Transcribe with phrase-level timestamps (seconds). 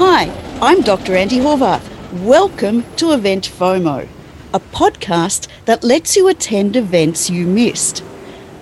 [0.00, 0.30] Hi,
[0.62, 1.14] I'm Dr.
[1.14, 1.82] Andi Horvath.
[2.22, 4.06] Welcome to Event FOMO,
[4.54, 8.04] a podcast that lets you attend events you missed.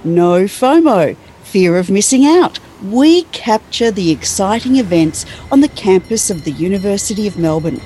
[0.03, 2.59] No FOMO, fear of missing out.
[2.83, 7.83] We capture the exciting events on the campus of the University of Melbourne.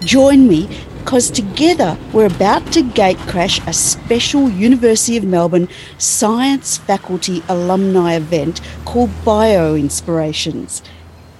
[0.00, 7.42] Join me because together we're about to gatecrash a special University of Melbourne Science Faculty
[7.46, 10.82] alumni event called Bio Inspirations.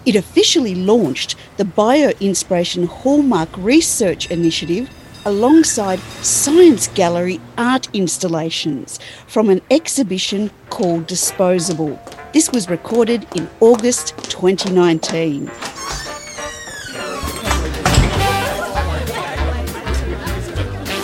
[0.07, 4.89] It officially launched the Bio Inspiration Hallmark Research Initiative
[5.27, 12.01] alongside Science Gallery art installations from an exhibition called Disposable.
[12.33, 15.49] This was recorded in August 2019.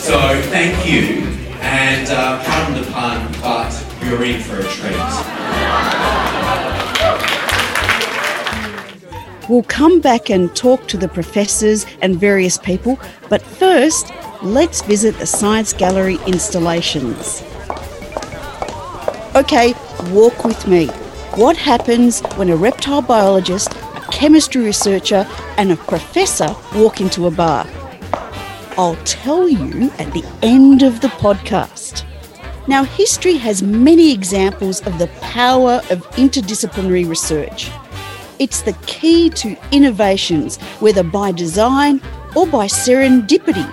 [0.01, 1.23] So thank you,
[1.61, 5.36] and uh, pardon the pun, but you're in for a treat.
[9.49, 14.11] We'll come back and talk to the professors and various people, but first,
[14.43, 17.43] let's visit the Science Gallery installations.
[19.37, 19.75] Okay,
[20.11, 20.89] walk with me.
[21.37, 25.25] What happens when a reptile biologist, a chemistry researcher,
[25.59, 27.69] and a professor walk into a bar?
[28.77, 32.05] I'll tell you at the end of the podcast.
[32.67, 37.71] Now, history has many examples of the power of interdisciplinary research.
[38.39, 42.03] It's the key to innovations, whether by design
[42.35, 43.67] or by serendipity,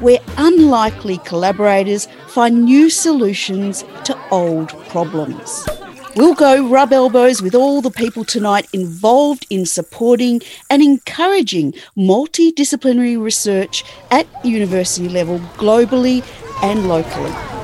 [0.00, 5.66] where unlikely collaborators find new solutions to old problems.
[6.14, 13.18] We'll go rub elbows with all the people tonight involved in supporting and encouraging multidisciplinary
[13.18, 16.22] research at university level globally
[16.62, 17.61] and locally.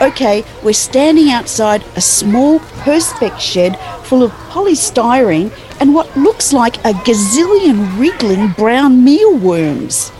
[0.00, 6.76] Okay, we're standing outside a small perspex shed full of polystyrene and what looks like
[6.84, 10.12] a gazillion wriggling brown mealworms.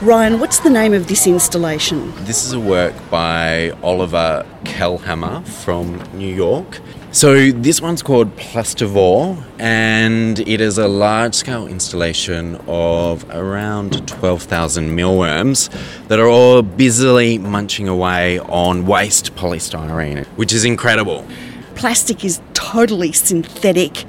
[0.00, 2.10] Ryan, what's the name of this installation?
[2.24, 6.80] This is a work by Oliver Kellhammer from New York.
[7.14, 15.68] So this one's called Plastivore, and it is a large-scale installation of around 12,000 mealworms
[16.08, 21.26] that are all busily munching away on waste polystyrene, which is incredible.
[21.74, 24.06] Plastic is totally synthetic,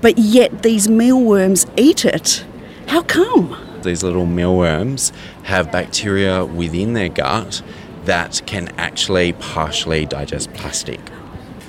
[0.00, 2.44] but yet these mealworms eat it.
[2.88, 3.56] How come?
[3.84, 5.12] These little mealworms
[5.44, 7.62] have bacteria within their gut
[8.06, 10.98] that can actually partially digest plastic.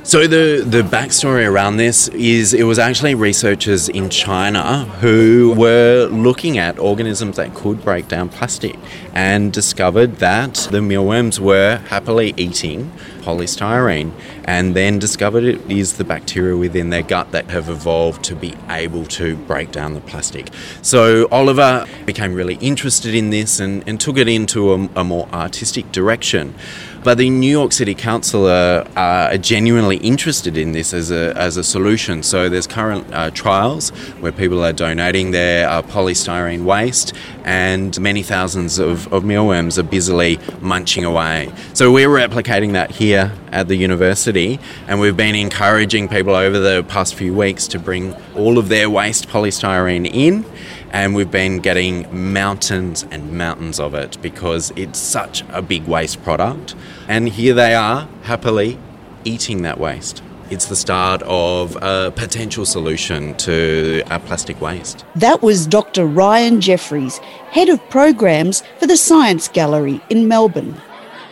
[0.03, 6.07] So the the backstory around this is it was actually researchers in China who were
[6.07, 8.75] looking at organisms that could break down plastic
[9.13, 12.91] and discovered that the mealworms were happily eating
[13.21, 14.11] polystyrene
[14.45, 18.55] and then discovered it is the bacteria within their gut that have evolved to be
[18.69, 20.49] able to break down the plastic.
[20.81, 25.29] So Oliver became really interested in this and, and took it into a, a more
[25.31, 26.55] artistic direction.
[27.03, 31.57] But the New York City Council are, are genuinely interested in this as a, as
[31.57, 32.21] a solution.
[32.21, 33.89] So there's current uh, trials
[34.19, 37.13] where people are donating their uh, polystyrene waste,
[37.43, 41.51] and many thousands of, of mealworms are busily munching away.
[41.73, 46.83] So we're replicating that here at the university, and we've been encouraging people over the
[46.87, 50.45] past few weeks to bring all of their waste polystyrene in
[50.91, 56.21] and we've been getting mountains and mountains of it because it's such a big waste
[56.23, 56.75] product.
[57.07, 58.77] And here they are, happily
[59.23, 60.21] eating that waste.
[60.49, 65.05] It's the start of a potential solution to our plastic waste.
[65.15, 66.05] That was Dr.
[66.05, 67.19] Ryan Jeffries,
[67.51, 70.75] Head of Programs for the Science Gallery in Melbourne.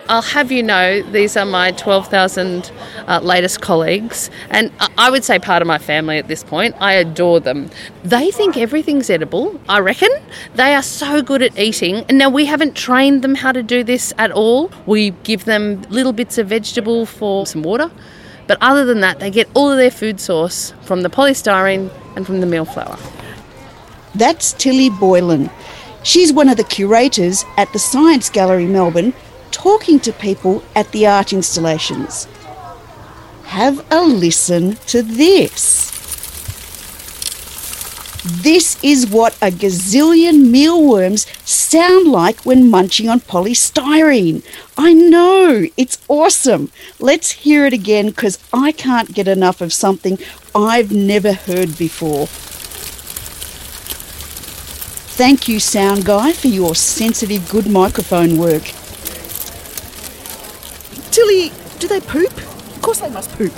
[0.09, 2.71] I'll have you know, these are my 12,000
[3.07, 6.75] uh, latest colleagues, and I would say part of my family at this point.
[6.79, 7.69] I adore them.
[8.03, 10.09] They think everything's edible, I reckon.
[10.55, 12.05] They are so good at eating.
[12.09, 14.71] And now we haven't trained them how to do this at all.
[14.87, 17.91] We give them little bits of vegetable for some water.
[18.47, 22.25] But other than that, they get all of their food source from the polystyrene and
[22.25, 22.97] from the meal flour.
[24.15, 25.51] That's Tilly Boylan.
[26.01, 29.13] She's one of the curators at the Science Gallery Melbourne
[29.51, 32.27] talking to people at the art installations.
[33.45, 35.89] Have a listen to this.
[38.23, 44.43] This is what a gazillion mealworms sound like when munching on polystyrene.
[44.77, 46.69] I know, it's awesome.
[46.99, 50.19] Let's hear it again because I can't get enough of something
[50.53, 52.27] I've never heard before.
[55.15, 58.78] Thank you, Sound Guy, for your sensitive, good microphone work.
[61.29, 62.35] Do they poop?
[62.35, 63.53] Of course they must poop.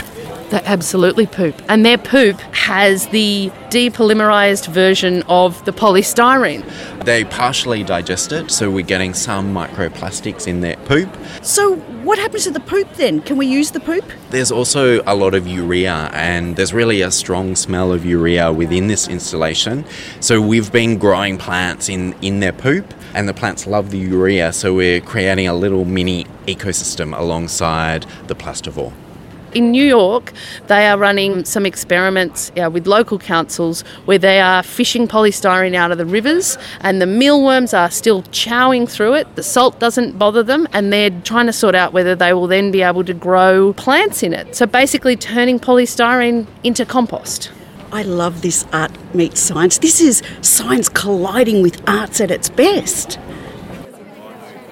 [0.52, 1.62] They absolutely poop.
[1.70, 6.70] And their poop has the depolymerized version of the polystyrene.
[7.06, 11.10] They partially digest it, so we're getting some microplastics in their poop.
[11.42, 13.22] So, what happens to the poop then?
[13.22, 14.04] Can we use the poop?
[14.30, 18.88] There's also a lot of urea, and there's really a strong smell of urea within
[18.88, 19.86] this installation.
[20.20, 24.52] So, we've been growing plants in, in their poop, and the plants love the urea,
[24.52, 28.92] so we're creating a little mini ecosystem alongside the plastivore.
[29.54, 30.32] In New York,
[30.68, 35.92] they are running some experiments uh, with local councils where they are fishing polystyrene out
[35.92, 39.36] of the rivers, and the mealworms are still chowing through it.
[39.36, 42.72] The salt doesn't bother them, and they're trying to sort out whether they will then
[42.72, 44.56] be able to grow plants in it.
[44.56, 47.52] So basically, turning polystyrene into compost.
[47.92, 49.80] I love this art meets science.
[49.80, 53.20] This is science colliding with arts at its best.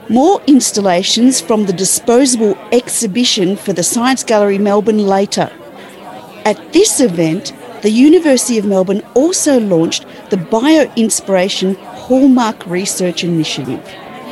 [0.10, 5.52] More installations from the disposable exhibition for the Science Gallery Melbourne later.
[6.46, 7.54] At this event,
[7.84, 13.88] the University of Melbourne also launched the Bio Inspiration Hallmark Research Initiative.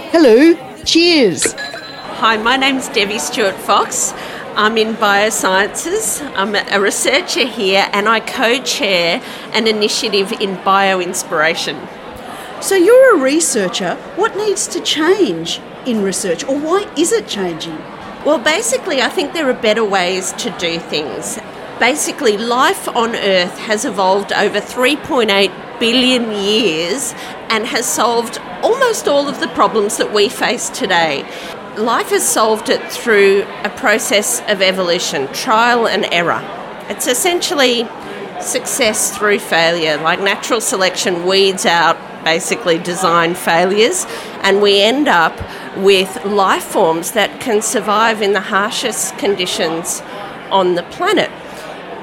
[0.09, 1.53] Hello, cheers.
[1.53, 4.15] Hi, my name's Devi Stuart Fox.
[4.56, 6.27] I'm in biosciences.
[6.35, 9.21] I'm a researcher here and I co chair
[9.53, 11.77] an initiative in bio inspiration.
[12.59, 13.95] So, you're a researcher.
[14.15, 17.77] What needs to change in research, or why is it changing?
[18.25, 21.39] Well, basically, I think there are better ways to do things.
[21.80, 27.13] Basically, life on Earth has evolved over 3.8 billion years
[27.50, 31.21] and has solved almost all of the problems that we face today.
[31.77, 36.42] Life has solved it through a process of evolution, trial and error.
[36.89, 37.88] It's essentially
[38.42, 41.98] success through failure, like natural selection weeds out
[42.33, 44.06] basically design failures,
[44.45, 45.35] and we end up
[45.77, 50.01] with life forms that can survive in the harshest conditions
[50.51, 51.31] on the planet.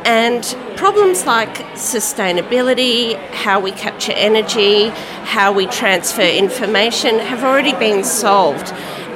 [0.06, 0.43] And
[0.76, 4.88] problems like sustainability, how we capture energy,
[5.37, 8.73] how we transfer information have already been solved.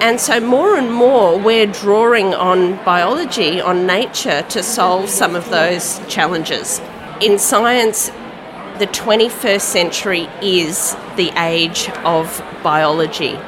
[0.06, 5.48] And so, more and more, we're drawing on biology, on nature, to solve some of
[5.48, 6.80] those challenges.
[7.20, 8.10] In science,
[8.78, 13.38] the 21st century is the age of biology.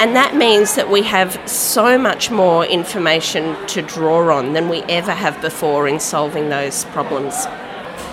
[0.00, 4.82] And that means that we have so much more information to draw on than we
[4.84, 7.34] ever have before in solving those problems.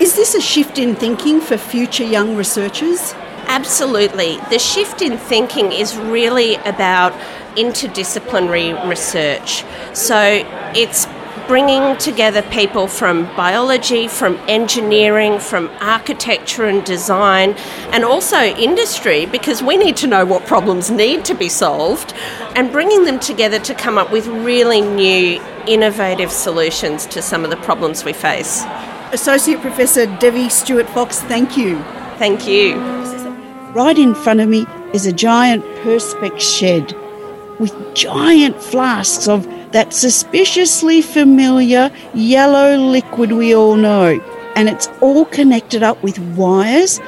[0.01, 3.13] Is this a shift in thinking for future young researchers?
[3.47, 4.37] Absolutely.
[4.49, 7.13] The shift in thinking is really about
[7.55, 9.63] interdisciplinary research.
[9.93, 10.43] So
[10.75, 11.05] it's
[11.47, 17.51] bringing together people from biology, from engineering, from architecture and design,
[17.91, 22.13] and also industry, because we need to know what problems need to be solved,
[22.55, 27.49] and bringing them together to come up with really new, innovative solutions to some of
[27.49, 28.63] the problems we face.
[29.11, 31.77] Associate Professor Devi Stuart Fox, thank you.
[32.17, 32.75] Thank you.
[33.73, 36.93] Right in front of me is a giant Perspex shed
[37.59, 39.45] with giant flasks of
[39.75, 44.21] that suspiciously familiar yellow liquid we all know.
[44.55, 47.01] And it's all connected up with wires,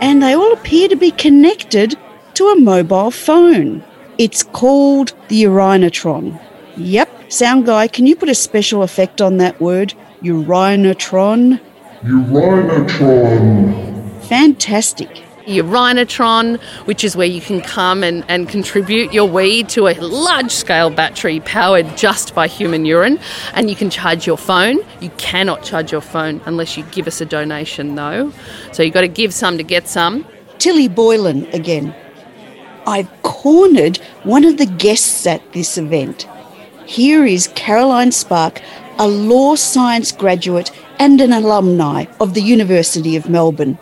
[0.00, 1.96] and they all appear to be connected
[2.34, 3.84] to a mobile phone.
[4.18, 6.40] It's called the Urinatron.
[6.76, 9.94] Yep, sound guy, can you put a special effect on that word?
[10.20, 11.60] Urinatron?
[12.02, 13.72] Urinatron.
[14.24, 19.94] Fantastic urinatron, which is where you can come and, and contribute your weed to a
[19.94, 23.18] large scale battery powered just by human urine.
[23.54, 24.78] And you can charge your phone.
[25.00, 28.32] You cannot charge your phone unless you give us a donation, though.
[28.72, 30.26] So you've got to give some to get some.
[30.58, 31.94] Tilly Boylan again.
[32.86, 36.26] I've cornered one of the guests at this event.
[36.86, 38.62] Here is Caroline Spark,
[38.98, 43.78] a law science graduate and an alumni of the University of Melbourne.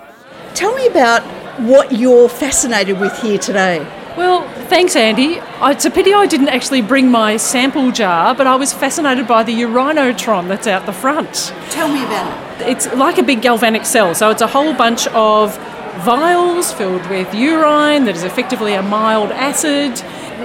[0.54, 1.22] Tell me about
[1.58, 3.78] what you're fascinated with here today.
[4.16, 5.42] Well, thanks, Andi.
[5.70, 9.42] It's a pity I didn't actually bring my sample jar, but I was fascinated by
[9.42, 11.52] the urinatron that's out the front.
[11.70, 12.68] Tell me about it.
[12.68, 15.56] It's like a big galvanic cell, so it's a whole bunch of
[16.04, 19.98] vials filled with urine that is effectively a mild acid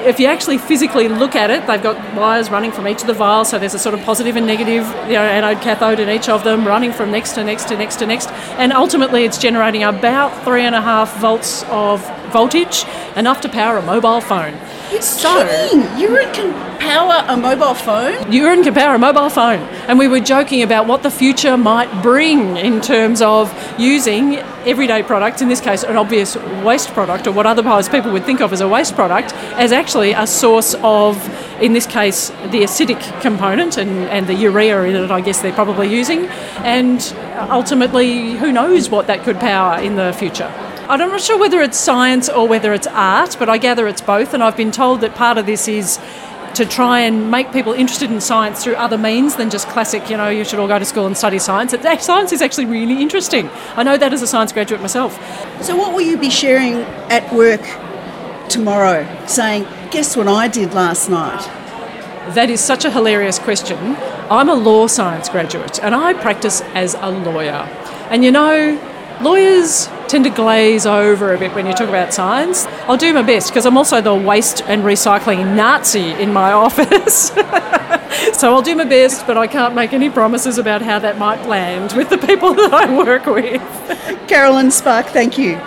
[0.06, 3.14] if you actually physically look at it, they've got wires running from each of the
[3.14, 6.30] vials, so there's a sort of positive and negative you know, anode cathode in each
[6.30, 9.84] of them, running from next to next to next to next, and ultimately it's generating
[9.84, 12.86] about three and a half volts of voltage,
[13.16, 14.58] enough to power a mobile phone.
[15.00, 15.46] So,
[15.98, 18.32] urine can power a mobile phone?
[18.32, 19.60] Urine can power a mobile phone.
[19.88, 25.02] And we were joking about what the future might bring in terms of using everyday
[25.02, 28.52] products, in this case an obvious waste product, or what otherwise people would think of
[28.52, 31.16] as a waste product, as actually a source of,
[31.62, 35.54] in this case, the acidic component and, and the urea in it, I guess they're
[35.54, 36.26] probably using.
[36.66, 37.02] And
[37.50, 40.52] ultimately, who knows what that could power in the future.
[41.00, 44.34] I'm not sure whether it's science or whether it's art, but I gather it's both.
[44.34, 46.00] And I've been told that part of this is
[46.56, 50.18] to try and make people interested in science through other means than just classic, you
[50.18, 51.72] know, you should all go to school and study science.
[51.72, 53.50] It, science is actually really interesting.
[53.78, 55.14] I know that as a science graduate myself.
[55.64, 57.62] So, what will you be sharing at work
[58.50, 59.08] tomorrow?
[59.28, 61.40] Saying, guess what I did last night?
[62.36, 63.96] That is such a hilarious question.
[64.30, 67.66] I'm a law science graduate and I practice as a lawyer.
[68.10, 68.78] And you know,
[69.22, 72.66] lawyers tend to glaze over a bit when you talk about science.
[72.86, 77.28] I'll do my best because I'm also the waste and recycling Nazi in my office.
[78.38, 81.46] so I'll do my best, but I can't make any promises about how that might
[81.48, 83.62] land with the people that I work with.
[84.28, 85.62] Carolyn Spark, thank you.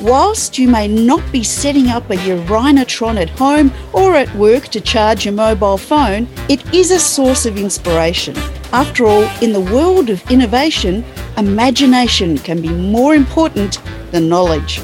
[0.00, 4.80] Whilst you may not be setting up a Urinatron at home or at work to
[4.80, 8.34] charge your mobile phone, it is a source of inspiration.
[8.72, 11.04] After all, in the world of innovation,
[11.36, 14.80] imagination can be more important than knowledge.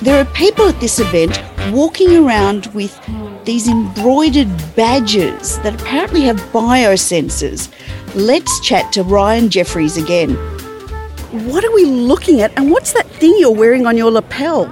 [0.00, 1.40] There are people at this event
[1.72, 2.98] walking around with
[3.44, 7.70] these embroidered badges that apparently have biosensors.
[8.14, 10.34] Let's chat to Ryan Jeffries again.
[11.50, 14.66] What are we looking at, and what's that thing you're wearing on your lapel?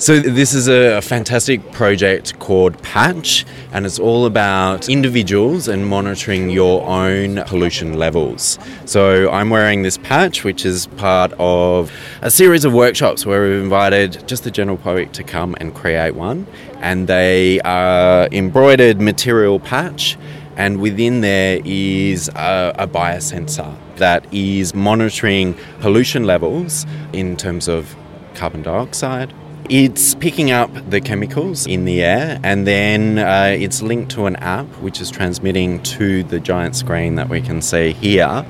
[0.00, 6.48] So, this is a fantastic project called Patch, and it's all about individuals and monitoring
[6.48, 8.58] your own pollution levels.
[8.86, 11.92] So, I'm wearing this patch, which is part of
[12.22, 16.14] a series of workshops where we've invited just the general public to come and create
[16.14, 16.46] one.
[16.78, 20.16] And they are embroidered material patch,
[20.56, 27.94] and within there is a, a biosensor that is monitoring pollution levels in terms of
[28.32, 29.34] carbon dioxide,
[29.70, 34.34] it's picking up the chemicals in the air and then uh, it's linked to an
[34.36, 38.44] app which is transmitting to the giant screen that we can see here.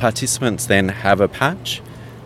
[0.00, 1.80] Participants then have a patch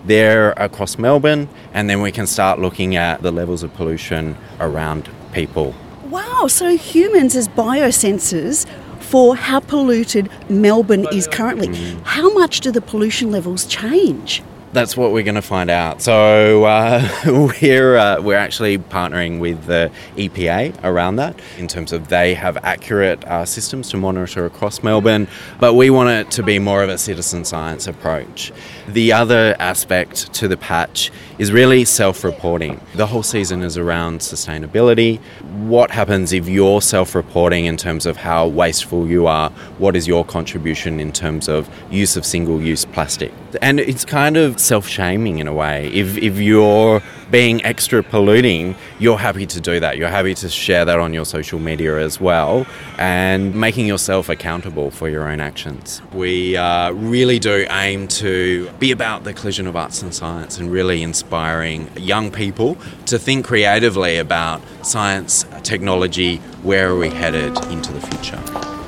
[0.06, 5.10] there across Melbourne and then we can start looking at the levels of pollution around
[5.34, 5.74] people.
[6.08, 8.66] Wow, so humans as biosensors
[9.00, 11.68] for how polluted Melbourne is currently.
[11.68, 12.02] Mm.
[12.04, 14.42] How much do the pollution levels change?
[14.73, 16.00] That's what we're going to find out.
[16.00, 17.07] So uh,
[17.61, 22.57] we're uh, we're actually partnering with the EPA around that in terms of they have
[22.64, 25.29] accurate uh, systems to monitor across Melbourne,
[25.61, 28.50] but we want it to be more of a citizen science approach.
[28.88, 32.81] The other aspect to the patch is really self-reporting.
[32.95, 35.19] The whole season is around sustainability.
[35.67, 39.50] What happens if you're self-reporting in terms of how wasteful you are?
[39.79, 43.33] What is your contribution in terms of use of single-use plastic?
[43.61, 45.88] And it's kind of self shaming in a way.
[45.92, 49.97] If, if you're being extra polluting, you're happy to do that.
[49.97, 52.66] You're happy to share that on your social media as well
[52.99, 56.02] and making yourself accountable for your own actions.
[56.12, 60.71] We uh, really do aim to be about the collision of arts and science and
[60.71, 62.76] really inspiring young people
[63.07, 68.81] to think creatively about science, technology, where are we headed into the future.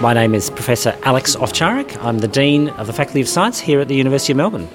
[0.00, 2.02] My name is Professor Alex Ovcharek.
[2.02, 4.66] I'm the Dean of the Faculty of Science here at the University of Melbourne.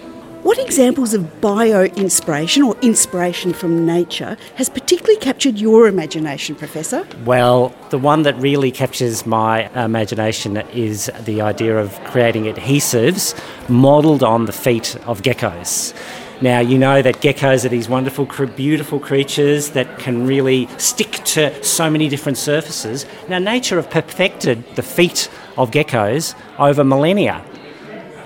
[0.43, 7.07] What examples of bio inspiration or inspiration from nature has particularly captured your imagination, Professor?
[7.25, 13.33] Well, the one that really captures my imagination is the idea of creating adhesives
[13.67, 15.95] modelled on the feet of geckos.
[16.41, 21.63] Now, you know that geckos are these wonderful, beautiful creatures that can really stick to
[21.63, 23.05] so many different surfaces.
[23.29, 27.39] Now, nature have perfected the feet of geckos over millennia.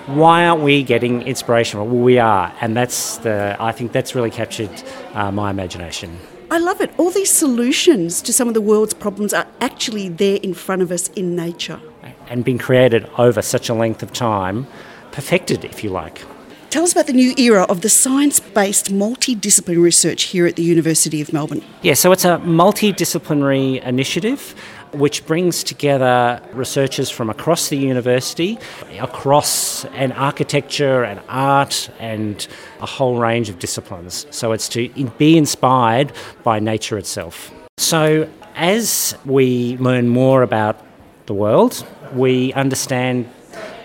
[0.06, 1.78] Why aren't we getting inspiration?
[1.78, 3.56] Well, we are, and that's the.
[3.60, 4.70] I think that's really captured
[5.14, 6.18] uh, my imagination.
[6.50, 6.90] I love it.
[6.98, 10.90] All these solutions to some of the world's problems are actually there in front of
[10.90, 11.80] us in nature.
[12.28, 14.66] And been created over such a length of time,
[15.12, 16.22] perfected, if you like.
[16.70, 20.62] Tell us about the new era of the science based multidisciplinary research here at the
[20.62, 21.64] University of Melbourne.
[21.82, 24.54] Yeah, so it's a multidisciplinary initiative
[24.92, 28.56] which brings together researchers from across the university,
[29.00, 32.46] across an architecture and art and
[32.80, 34.26] a whole range of disciplines.
[34.30, 36.12] So it's to be inspired
[36.44, 37.52] by nature itself.
[37.78, 40.80] So as we learn more about
[41.26, 41.84] the world,
[42.14, 43.28] we understand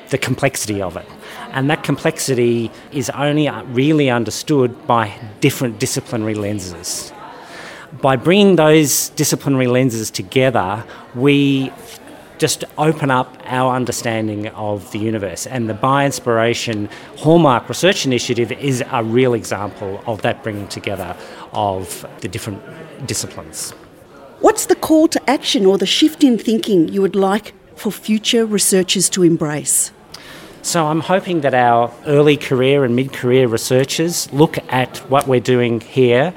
[0.10, 1.08] the complexity of it.
[1.56, 7.14] And that complexity is only really understood by different disciplinary lenses.
[8.02, 10.84] By bringing those disciplinary lenses together,
[11.16, 11.72] we
[12.38, 15.48] just open up our understanding of the universe.
[15.48, 21.16] And the Bio-Inspiration Hallmark Research Initiative is a real example of that bringing together
[21.54, 22.62] of the different
[23.08, 23.72] disciplines.
[24.42, 28.46] What's the call to action or the shift in thinking you would like for future
[28.46, 29.92] researchers to embrace?
[30.66, 35.40] So I'm hoping that our early career and mid career researchers look at what we're
[35.40, 36.34] doing here.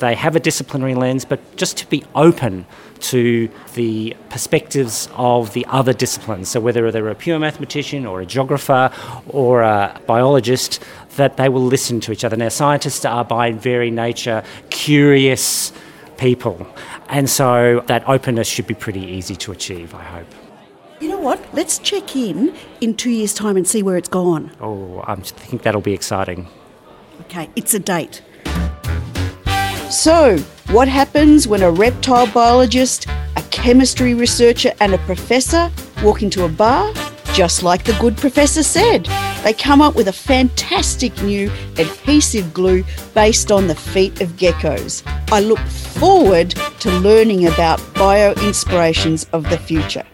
[0.00, 2.66] They have a disciplinary lens, but just to be open
[3.12, 6.48] to the perspectives of the other disciplines.
[6.48, 8.90] So, whether they're a pure mathematician or a geographer
[9.28, 10.82] or a biologist,
[11.14, 12.36] that they will listen to each other.
[12.36, 15.72] Now, scientists are by very nature curious
[16.16, 16.66] people,
[17.08, 20.47] and so that openness should be pretty easy to achieve, I hope.
[21.00, 21.40] You know what?
[21.54, 24.50] Let's check in in two years' time and see where it's gone.
[24.60, 26.48] Oh, I think that'll be exciting.
[27.22, 28.22] Okay, it's a date.
[29.90, 30.38] So,
[30.70, 35.70] what happens when a reptile biologist, a chemistry researcher, and a professor
[36.02, 36.92] walk into a bar?
[37.32, 39.04] Just like the good professor said,
[39.44, 45.04] they come up with a fantastic new adhesive glue based on the feet of geckos.
[45.30, 46.50] I look forward
[46.80, 50.04] to learning about bio inspirations of the future.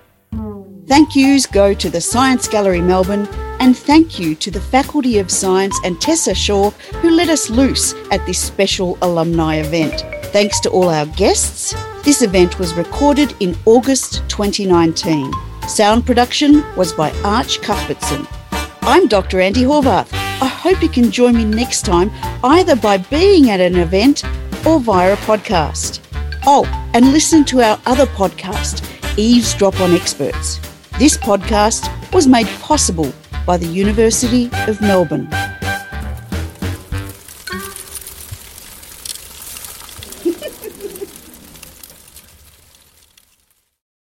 [0.86, 3.26] Thank yous go to the Science Gallery Melbourne,
[3.58, 7.94] and thank you to the Faculty of Science and Tessa Shaw who let us loose
[8.10, 10.04] at this special alumni event.
[10.26, 11.74] Thanks to all our guests.
[12.02, 15.32] This event was recorded in August 2019.
[15.68, 18.26] Sound production was by Arch Cuthbertson.
[18.82, 19.38] I'm Dr.
[19.38, 20.12] Andi Horvath.
[20.12, 22.10] I hope you can join me next time
[22.44, 24.22] either by being at an event
[24.66, 26.00] or via a podcast.
[26.44, 28.86] Oh, and listen to our other podcast,
[29.16, 30.60] Eavesdrop on Experts.
[30.96, 33.12] This podcast was made possible
[33.44, 35.28] by the University of Melbourne.